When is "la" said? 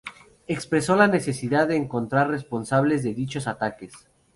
0.95-1.05